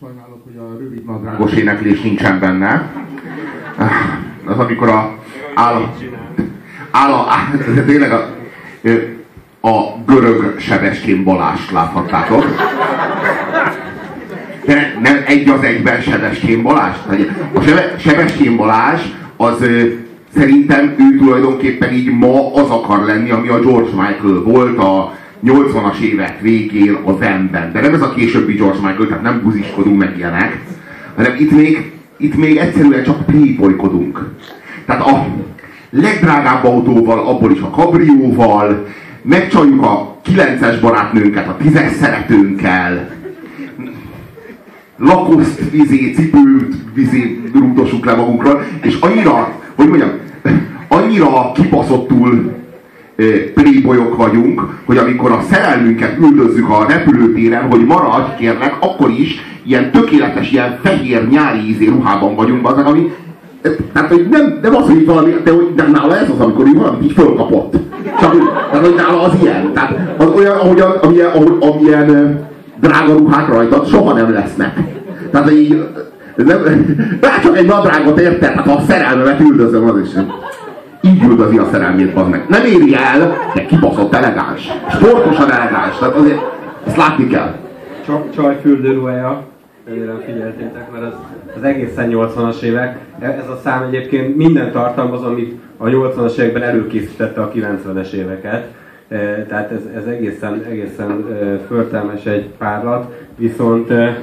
[0.00, 2.92] Sajnálok, hogy a rövid nadrágos éneklés nincsen benne.
[4.44, 5.18] Az amikor a...
[5.54, 5.94] Áll,
[6.90, 8.34] áll, áll, de tényleg a,
[9.68, 12.44] a görög Sebestyén Balást láthattátok.
[14.66, 16.96] De nem egy az egyben Sebestyén Balázs.
[17.54, 17.60] A
[17.98, 19.00] Sebestyén Balázs
[19.36, 19.66] az
[20.34, 25.98] szerintem ő tulajdonképpen így ma az akar lenni, ami a George Michael volt a 80-as
[25.98, 27.72] évek végén a Zenben.
[27.72, 30.60] De nem ez a későbbi George Michael, tehát nem buziskodunk meg ilyenek,
[31.16, 34.28] hanem itt még, itt még egyszerűen csak playboykodunk.
[34.86, 35.26] Tehát a
[35.90, 38.86] legdrágább autóval, abból is a kabrióval,
[39.22, 43.16] megcsaljuk a 9-es barátnőnket, a 10-es szeretőnkkel,
[44.98, 50.10] lakoszt vizé, cipőt vizé rúgdosuk le magunkról, és annyira, hogy mondjam,
[50.88, 52.52] annyira kibaszottul
[53.54, 59.90] playboyok vagyunk, hogy amikor a szerelmünket üldözzük a repülőtéren, hogy maradj, kérlek, akkor is ilyen
[59.90, 63.12] tökéletes, ilyen fehér nyári ízé ruhában vagyunk, az, ami
[63.92, 66.76] tehát, hogy nem, nem az, hogy valami, de, hogy, de nála ez az, amikor így
[66.76, 67.72] valamit így fölkapott.
[68.20, 68.36] Csak,
[68.70, 69.72] tehát, hogy nála az ilyen.
[69.72, 72.40] Tehát az olyan, ahogyan, amilyen, ahogy, amilyen
[72.80, 74.78] drága ruhák rajtad soha nem lesznek.
[75.30, 75.84] Tehát így,
[76.36, 76.58] nem,
[77.42, 80.08] csak egy nadrágot érted, hát a szerelmemet üldözöm az is.
[81.00, 82.44] Így üldözi a szerelmét, az meg.
[82.48, 84.68] Nem éri el, de kibaszott elegáns.
[84.90, 85.98] Sportosan elegáns.
[85.98, 86.40] Tehát azért
[86.86, 87.54] ezt látni kell.
[88.06, 89.42] Csak csaj fürdőruhája,
[89.86, 91.14] remélem figyeltétek, mert az,
[91.56, 92.98] az egészen 80-as évek.
[93.20, 98.66] Ez a szám egyébként minden tartalmaz, amit a 80-as években előkészítette a 90-es éveket.
[99.08, 99.16] E,
[99.48, 104.18] Tehát ez, ez egészen, egészen e, förtelmes egy párlat, viszont e,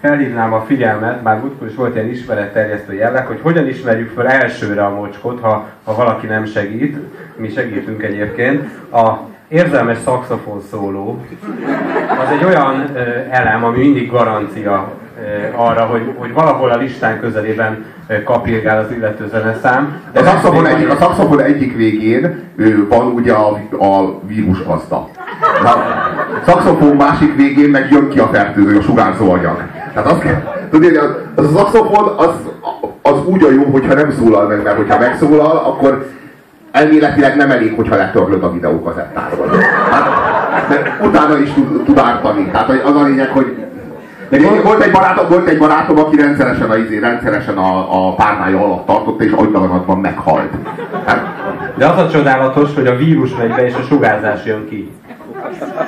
[0.00, 4.84] felhívnám a figyelmet, bár múltkor is volt ilyen ismeretterjesztő jelleg, hogy hogyan ismerjük fel elsőre
[4.84, 6.96] a mocskot, ha, ha valaki nem segít.
[7.36, 8.92] Mi segítünk egyébként.
[8.92, 9.18] A
[9.48, 11.24] érzelmes szakszofon szóló
[12.08, 13.00] az egy olyan ö,
[13.30, 18.90] elem, ami mindig garancia ö, arra, hogy, hogy valahol a listán közelében ö, kapirgál az
[18.90, 20.02] illető zeneszám.
[20.14, 25.08] A szakszofon egyik, a szakszofon egyik végén ő, van ugye a, a vírus gazda.
[25.64, 29.77] A szakszofon másik végén meg jön ki a fertőző, a sugárzó anyag.
[30.02, 32.30] Tehát azt kell, tudod, az, az a szakszofon az,
[33.02, 36.06] az úgy a jó, hogyha nem szólal meg, mert hogyha megszólal, akkor
[36.72, 39.48] elméletileg nem elég, hogyha letörlöd a videókazettáról.
[39.90, 42.48] Hát, mert utána is tud, tud ártani.
[42.52, 43.56] Tehát hogy az a lényeg, hogy
[44.30, 48.64] Egyébként volt egy barátom, volt egy barátom, aki rendszeresen a, izé, rendszeresen a, a párnája
[48.64, 50.52] alatt tartotta, és agydalanatban meghalt.
[51.06, 51.26] Hát,
[51.76, 54.90] De az a csodálatos, hogy a vírus megy be, és a sugárzás jön ki.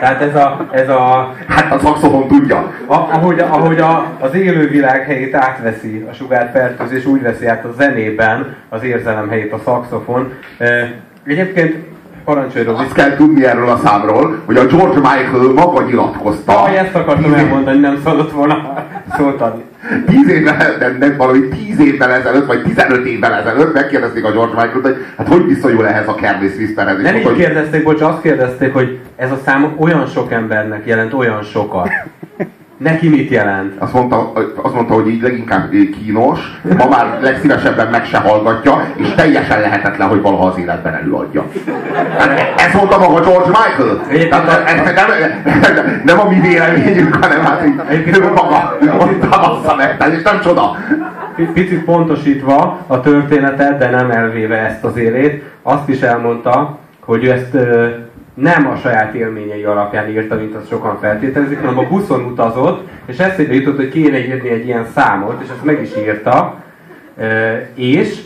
[0.00, 2.72] Tehát ez a, ez a hát a szakszofon tudja.
[2.86, 8.56] A, ahogy ahogy a, az élővilág helyét átveszi a sugárfertőzés, úgy veszi át a zenében
[8.68, 10.32] az érzelem helyét a szakszofon.
[10.58, 10.92] E,
[11.26, 11.76] egyébként
[12.24, 12.66] parancsolj.
[12.66, 16.62] Azt kell tudni erről a számról, hogy a George Michael maga nyilatkozta.
[16.62, 19.62] Ah, ezt akartam tíz elmondani, nem szabadott volna szót adni.
[20.06, 24.54] Tíz évvel, nem, nem valami tíz évvel ezelőtt, vagy 15 évvel ezelőtt megkérdezték a George
[24.54, 27.02] Michael-t, hogy hát hogy viszonyul ehhez a Careless Whisperhez.
[27.02, 31.12] Nem így hogy kérdezték, bocs, azt kérdezték, hogy ez a szám olyan sok embernek jelent
[31.12, 31.88] olyan sokat.
[32.76, 33.74] Neki mit jelent?
[33.78, 34.32] Azt mondta,
[34.62, 40.08] azt mondta, hogy így leginkább kínos, ma már legszívesebben meg se hallgatja, és teljesen lehetetlen,
[40.08, 41.44] hogy valaha az életben előadja.
[42.18, 44.28] Hát Ezt mondta maga George Michael.
[44.28, 48.78] Tehát ez nem, nem a mi véleményünk, hanem hát így, ő maga
[49.38, 50.76] mondta meg, tehát és nem csoda.
[51.52, 57.30] Picit pontosítva a történetet, de nem elvéve ezt az élét, azt is elmondta, hogy ő
[57.30, 57.56] ezt
[58.34, 63.18] nem a saját élményei alapján írta, mint azt sokan feltételezik, hanem a buszon utazott, és
[63.18, 66.62] eszébe jutott, hogy kéne írni egy ilyen számot, és ezt meg is írta,
[67.74, 68.20] és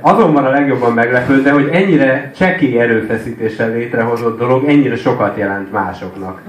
[0.00, 6.40] azon van a legjobban meglepődve, hogy ennyire csekély erőfeszítéssel létrehozott dolog ennyire sokat jelent másoknak.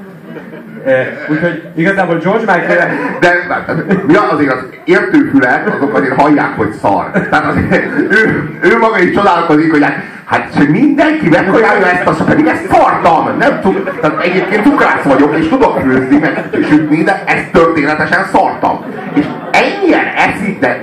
[1.30, 7.12] Úgyhogy igazából George Michael De tehát, mi azért az értőfülek, azok azért hallják, hogy szar.
[7.12, 7.72] Tehát azért,
[8.12, 9.96] ő, ő maga is csodálkozik, hogy hát,
[10.34, 13.38] hát hogy mindenki megkajálja ezt, azt pedig ezt szartam.
[13.38, 18.86] Nem tud, tehát egyébként cukrász vagyok, és tudok főzni, meg sütni, de ezt történetesen szartam.
[19.14, 20.82] És ennyien eszik, de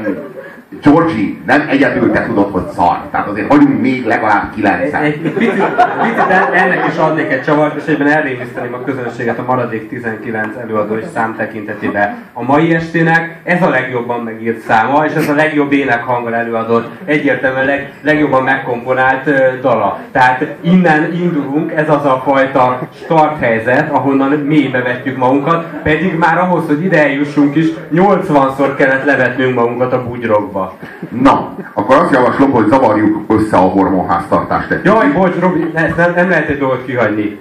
[0.83, 2.99] Georgie, nem egyedül te tudod, hogy szar.
[3.11, 5.03] Tehát azért vagyunk még legalább kilencen.
[5.03, 5.65] Egy, egy picit,
[6.03, 10.57] picit en- ennek is adnék egy csavart, és egyben elrémiszteném a közönséget a maradék 19
[10.57, 12.17] előadó és szám tekintetében.
[12.33, 17.65] A mai estének ez a legjobban megírt száma, és ez a legjobb énekhanggal előadott, egyértelműen
[17.65, 19.99] leg, legjobban megkomponált dala.
[20.13, 26.67] Tehát innen indulunk, ez az a fajta starthelyzet, ahonnan mélybe vetjük magunkat, pedig már ahhoz,
[26.67, 30.70] hogy ide eljussunk is, 80-szor kellett levetnünk magunkat a bugyrokba.
[31.09, 36.13] Na, akkor azt javaslom, hogy zavarjuk össze a hormonháztartást egy Jaj, bocs, Robi, ezt nem,
[36.15, 37.41] nem lehet egy dolgot kihagyni.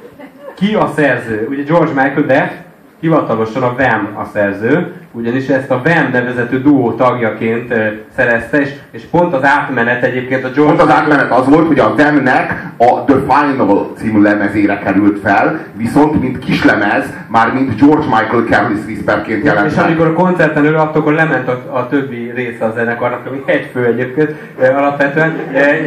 [0.54, 1.48] Ki a szerző?
[1.50, 2.66] Ugye George Michael, de
[3.00, 7.74] hivatalosan a Wham a szerző, ugyanis ezt a Wham nevezetű duó tagjaként
[8.16, 11.80] szerezte, és, és pont az átmenet egyébként a George Pont az átmenet az volt, hogy
[11.80, 18.06] a Demnek a The Final című lemezére került fel, viszont mint kislemez, már mint George
[18.06, 22.32] Michael Careless Whisperként jelent És amikor a koncerten ő adta, akkor lement a, a többi
[22.36, 24.36] része a zenekarnak, ami egy fő egyébként
[24.76, 25.36] alapvetően,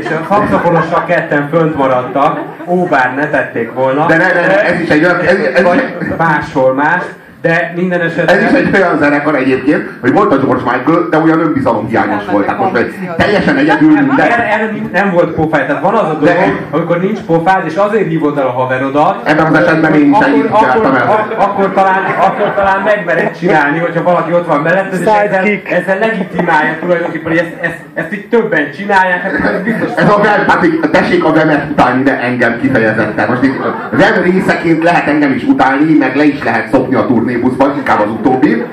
[0.01, 4.07] és a szakszafonossal ketten fönt maradtak, ó, bár ne tették volna.
[4.07, 5.83] De ne, ne, ne, ez is egy olyan- ez- ez- vagy
[6.19, 7.03] máshol más,
[7.43, 11.41] De minden Ez is egy olyan zenekar egyébként, hogy volt a George Michael, de olyan
[11.41, 12.45] önbizalomhiányos volt.
[12.45, 14.31] Tehát most egy teljesen egyedül minden.
[14.31, 17.75] Erre, erre nem volt pofáj, tehát van az a dolog, De- amikor nincs pofád, és
[17.75, 22.05] azért hívod el a haverodat, Ebben az esetben én is akkor, akkor, ak- akkor, talán,
[22.21, 27.41] akkor talán megmered csinálni, hogyha valaki ott van melletted, és ezzel, ezzel legitimálja tulajdonképpen, hogy
[27.41, 29.89] ezt, ezt, ezt így többen csinálják, hát ez biztos.
[29.97, 33.29] Ez a Vem, hát így tessék a Vemet utálni, de engem kifejezetten.
[33.29, 33.57] Most itt
[33.91, 38.11] Vem részeként lehet engem is utálni, meg le is lehet szopni a turnébuszban, inkább az
[38.11, 38.65] utóbbi.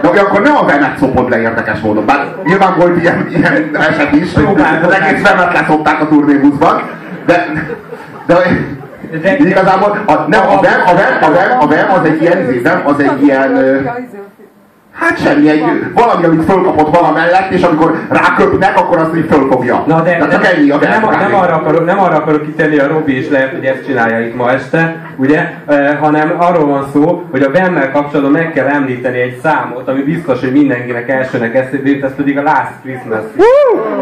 [0.00, 2.06] De akkor nem a Vemet szopod le érdekes módon.
[2.06, 4.44] Bár nyilván volt ilyen, ilyen eset is, hogy
[4.82, 6.82] az egész Vemet leszopták a turnébuszban.
[7.26, 7.46] De,
[8.26, 8.34] de,
[9.22, 12.62] De- igazából a, nem, a Vem, a Vem, a Vem, a Vem az egy ilyen,
[12.62, 13.80] Vem az egy ilyen, ö,
[15.02, 19.84] Hát semmi, egy, valami, amit fölkapott valamellett, és amikor ráköpnek, akkor azt így fölfogja.
[19.86, 22.78] Na de, de csak ennyi a de nem, nem, arra akarok, nem arra akarok kitenni,
[22.78, 26.86] a Robi is lehet, hogy ezt csinálja itt ma este, ugye, e, hanem arról van
[26.92, 31.54] szó, hogy a Vemmel kapcsolatban meg kell említeni egy számot, ami biztos, hogy mindenkinek elsőnek
[31.54, 33.22] eszébe jut, ez pedig a Last Christmas.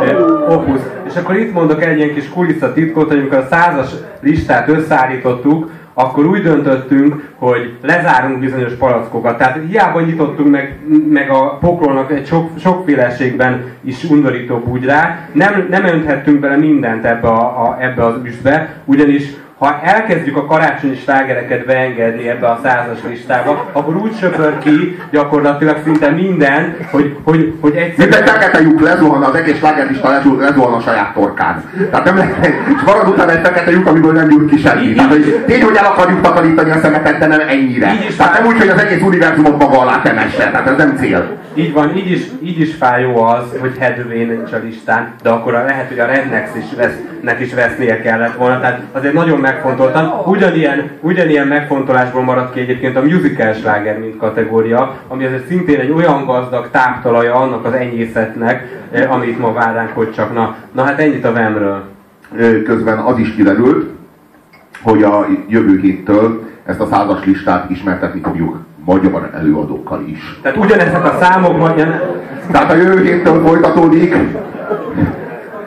[0.07, 0.17] E,
[0.49, 0.81] opus.
[1.09, 3.91] És akkor itt mondok egy ilyen kis kulisszatitkot, hogy amikor a százas
[4.21, 9.39] listát összeállítottuk, akkor úgy döntöttünk, hogy lezárunk bizonyos palackokat.
[9.39, 10.79] Tehát hiába nyitottunk meg,
[11.11, 17.29] meg a pokolnak egy sok, sokféleségben is undorító bugyrá, nem, nem önthettünk bele mindent ebbe
[17.29, 19.25] a, a, ebbe az üstbe, ugyanis
[19.61, 25.77] ha elkezdjük a karácsonyi slágereket beengedni ebbe a százas listába, akkor úgy söpör ki gyakorlatilag
[25.85, 28.23] szinte minden, hogy, hogy, hogy egyszerűen...
[28.23, 31.65] egy fekete lyuk lezuhan, az egész slágerlista lezuhan, a saját torkán.
[31.91, 34.93] Tehát nem lehet, és marad utána egy fekete lyuk, amiből nem jut ki semmi.
[34.93, 37.93] Tehát, hogy tény, hogy el akarjuk takarítani a szemetet, de nem ennyire.
[37.93, 40.51] Így is Tehát nem úgy, hogy az egész univerzumot maga alá temesse.
[40.51, 41.39] Tehát ez nem cél.
[41.55, 45.53] Így van, így is, így is fájó az, hogy Hedway nincs a listán, de akkor
[45.53, 48.61] lehet, hogy a Rednex is vesznek is vesznie kellett volna.
[48.61, 50.13] Tehát azért nagyon megfontoltan.
[50.27, 55.91] Ugyanilyen, ugyanilyen megfontolásból maradt ki egyébként a musical sláger, mint kategória, ami azért szintén egy
[55.91, 60.55] olyan gazdag táptalaja annak az enyészetnek, eh, amit ma várnánk, hogy csak na.
[60.73, 61.83] Na hát ennyit a Vemről.
[62.37, 63.91] Ö, Közben az is kiderült,
[64.83, 70.39] hogy a jövő héttől ezt a százas listát ismertetni fogjuk magyar előadókkal is.
[70.43, 72.19] Tehát ugyanezek a számok, magyar,
[72.51, 74.17] Tehát a jövő héttől folytatódik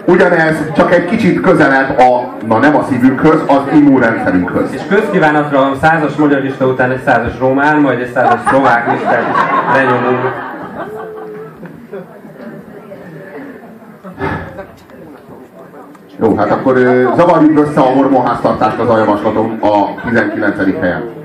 [0.05, 4.73] ugyanez, csak egy kicsit közelebb a, na nem a szívünkhöz, az immunrendszerünkhöz.
[4.73, 9.25] És közkívánatra a százas magyar lista után egy százas román, majd egy százas szlovák listát
[9.31, 9.37] is
[9.75, 10.51] lenyomunk.
[16.19, 16.77] Jó, hát akkor
[17.15, 20.79] zavarjuk össze a hormonháztartást az a javaslatom a 19.
[20.79, 21.22] helyen.